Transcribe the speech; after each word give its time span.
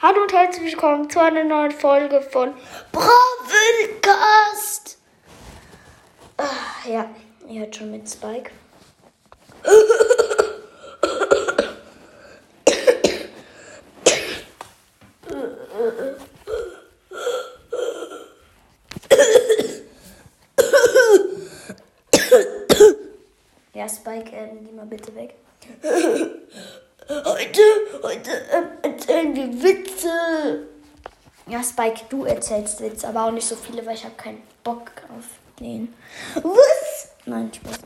Hallo 0.00 0.22
und 0.22 0.32
herzlich 0.32 0.74
willkommen 0.74 1.10
zu 1.10 1.18
einer 1.18 1.42
neuen 1.42 1.72
Folge 1.72 2.20
von 2.20 2.54
Bravelcast. 2.92 4.96
Ah, 6.36 6.44
ja, 6.88 7.10
ihr 7.48 7.62
hört 7.62 7.74
schon 7.74 7.90
mit 7.90 8.08
Spike. 8.08 8.52
Ja, 23.74 23.88
Spike, 23.88 24.30
ähm, 24.30 24.64
geh 24.64 24.70
mal 24.70 24.86
bitte 24.86 25.12
weg. 25.16 25.34
Heute, 27.08 27.62
heute 28.02 28.30
ähm, 28.52 28.66
erzählen 28.82 29.34
wir 29.34 29.62
Witze. 29.62 30.68
Ja, 31.46 31.62
Spike, 31.62 32.02
du 32.10 32.26
erzählst 32.26 32.82
Witze, 32.82 33.08
aber 33.08 33.24
auch 33.24 33.30
nicht 33.30 33.48
so 33.48 33.56
viele, 33.56 33.86
weil 33.86 33.94
ich 33.94 34.04
habe 34.04 34.14
keinen 34.16 34.42
Bock 34.62 34.90
auf 35.08 35.24
den. 35.58 35.94
Was? 36.34 37.08
Nein, 37.24 37.50
Spaß. 37.54 37.78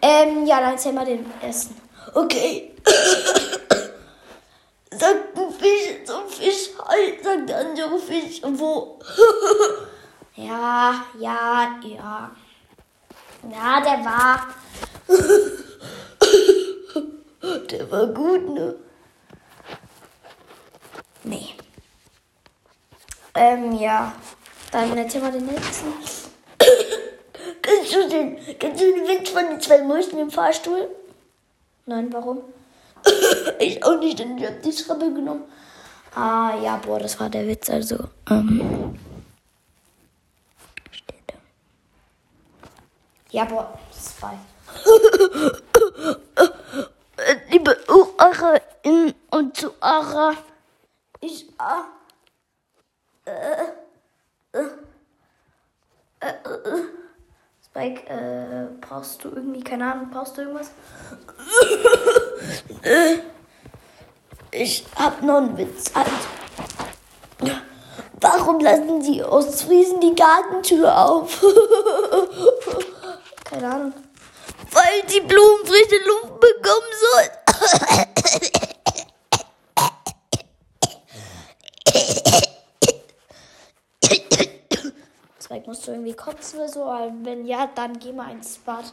Ähm, 0.00 0.46
ja, 0.46 0.60
dann 0.60 0.74
erzähl 0.74 0.92
mal 0.92 1.04
den 1.04 1.26
ersten. 1.42 1.74
Okay. 2.14 2.70
sagt 4.92 5.36
ein 5.36 5.52
Fisch 5.58 6.04
zum 6.04 6.28
Fisch, 6.28 6.70
hi, 6.86 7.18
sagt 7.20 7.48
der 7.48 7.58
andere 7.58 7.98
Fisch, 7.98 8.40
wo? 8.44 9.00
Ja, 10.36 11.04
ja, 11.18 11.80
ja. 11.82 12.30
Ja, 13.50 13.80
der 13.80 14.04
war. 14.04 14.46
War 17.90 18.06
gut, 18.06 18.48
ne? 18.50 18.74
Nee. 21.24 21.54
Ähm, 23.34 23.72
ja. 23.72 24.12
Dann 24.70 24.96
erzähl 24.96 25.22
mal 25.22 25.32
den 25.32 25.46
nächsten. 25.46 25.92
Kennst 27.62 27.94
du 27.94 28.08
den, 28.08 28.58
kennst 28.58 28.82
du 28.82 28.84
den 28.84 29.08
Witz 29.08 29.30
von 29.30 29.46
den 29.46 29.60
zwei 29.60 29.82
Mäusen 29.82 30.18
im 30.18 30.30
Fahrstuhl? 30.30 30.88
Nein, 31.86 32.12
warum? 32.12 32.42
Ich 33.58 33.82
auch 33.84 33.98
nicht, 33.98 34.18
denn 34.18 34.38
ich 34.38 34.46
hab 34.46 34.62
die 34.62 34.72
Schraube 34.72 35.12
genommen. 35.12 35.44
Ah, 36.14 36.54
ja, 36.62 36.76
boah, 36.76 36.98
das 36.98 37.18
war 37.18 37.28
der 37.28 37.46
Witz, 37.46 37.68
also. 37.70 38.08
Ähm. 38.30 38.98
Steht 40.90 41.22
da. 41.26 41.34
Ja, 43.30 43.44
boah, 43.44 43.78
zwei. 43.90 44.38
Zuhörer, 49.80 50.34
ich 51.20 51.46
ah, 51.58 51.84
Spike, 57.64 58.08
äh, 58.08 58.66
brauchst 58.80 59.22
du 59.22 59.28
irgendwie, 59.28 59.62
keine 59.62 59.92
Ahnung, 59.92 60.08
brauchst 60.10 60.36
du 60.36 60.40
irgendwas? 60.42 60.72
ich 64.50 64.84
hab 64.96 65.22
noch 65.22 65.36
einen 65.36 65.56
Witz. 65.58 65.92
Also, 65.94 66.10
warum 68.20 68.58
lassen 68.60 69.02
Sie 69.02 69.22
aus 69.22 69.62
Friesen 69.62 70.00
die 70.00 70.14
Gartentür 70.14 70.96
auf? 70.96 71.40
Keine 73.44 73.70
Ahnung. 73.70 73.92
Weil 74.72 75.02
die 75.10 75.20
Blumen 75.20 75.64
frische 75.64 76.04
Luft 76.06 76.40
bekommen 76.40 76.92
sollen. 77.14 77.30
Spike, 85.48 85.66
musst 85.66 85.86
du 85.86 85.92
irgendwie 85.92 86.12
kotzen 86.12 86.58
oder 86.58 86.68
so? 86.68 86.84
Aber 86.84 87.10
wenn 87.22 87.46
ja, 87.46 87.70
dann 87.74 87.98
geh 87.98 88.12
mal 88.12 88.30
ins 88.32 88.58
Bad. 88.58 88.84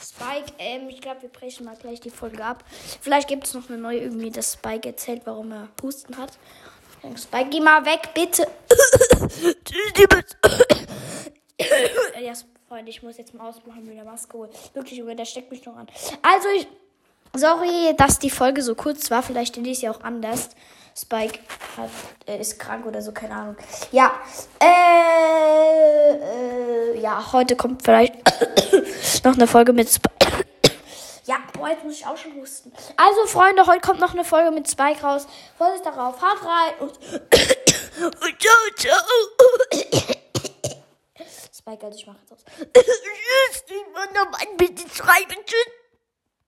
Spike, 0.00 0.54
ähm, 0.58 0.88
ich 0.88 1.02
glaube, 1.02 1.20
wir 1.20 1.28
brechen 1.28 1.66
mal 1.66 1.76
gleich 1.76 2.00
die 2.00 2.08
Folge 2.08 2.42
ab. 2.42 2.64
Vielleicht 3.02 3.28
gibt 3.28 3.46
es 3.46 3.52
noch 3.52 3.68
eine 3.68 3.76
neue 3.76 3.98
irgendwie, 3.98 4.30
dass 4.30 4.54
Spike 4.54 4.88
erzählt, 4.88 5.20
warum 5.26 5.52
er 5.52 5.68
Husten 5.82 6.16
hat. 6.16 6.38
Spike, 7.14 7.50
geh 7.50 7.60
mal 7.60 7.84
weg, 7.84 8.08
bitte. 8.14 8.48
Liebe 9.98 10.24
ja, 12.22 12.32
Freunde, 12.68 12.90
ich 12.90 13.02
muss 13.02 13.18
jetzt 13.18 13.34
mal 13.34 13.46
ausmachen 13.46 13.84
mit 13.84 13.98
der 13.98 14.04
Maske. 14.04 14.48
Wirklich, 14.72 14.98
Junge, 14.98 15.14
der 15.14 15.26
steckt 15.26 15.50
mich 15.50 15.66
noch 15.66 15.76
an. 15.76 15.88
Also, 16.22 16.48
ich, 16.56 16.66
sorry, 17.36 17.94
dass 17.96 18.18
die 18.18 18.30
Folge 18.30 18.62
so 18.62 18.74
kurz 18.74 19.10
war. 19.10 19.22
Vielleicht 19.22 19.56
in 19.56 19.64
dieses 19.64 19.82
Jahr 19.82 19.96
auch 19.96 20.02
anders. 20.02 20.50
Spike 20.96 21.38
hat, 21.76 21.90
äh, 22.26 22.40
ist 22.40 22.58
krank 22.58 22.84
oder 22.86 23.00
so, 23.00 23.12
keine 23.12 23.34
Ahnung. 23.34 23.56
Ja, 23.92 24.12
äh, 24.60 26.14
äh, 26.14 27.00
ja, 27.00 27.32
heute 27.32 27.56
kommt 27.56 27.82
vielleicht 27.82 28.14
noch 29.24 29.34
eine 29.34 29.46
Folge 29.46 29.72
mit 29.72 29.88
Spike. 29.88 30.10
Ja, 31.26 31.36
boah, 31.52 31.68
jetzt 31.68 31.84
muss 31.84 31.94
ich 31.94 32.04
auch 32.04 32.16
schon 32.16 32.34
husten. 32.34 32.72
Also, 32.96 33.26
Freunde, 33.26 33.64
heute 33.66 33.80
kommt 33.80 34.00
noch 34.00 34.14
eine 34.14 34.24
Folge 34.24 34.50
mit 34.50 34.68
Spike 34.68 35.00
raus. 35.00 35.28
Vorsicht 35.56 35.86
darauf, 35.86 36.20
haut 36.20 36.38
rein 36.44 36.72
und 36.80 36.98
Ciao, 38.40 38.56
ciao. 38.76 38.96
Spike, 41.56 41.86
also 41.86 41.98
ich 41.98 42.06
mache 42.06 42.16
jetzt 42.22 42.32
aus. 42.32 42.44
Tschüss, 42.74 43.64
ich 43.66 43.70
will 43.70 44.12
noch 44.14 44.40
ein 44.40 44.56
bisschen 44.56 44.90
schreiben. 44.90 45.36
Tschüss. 45.44 45.79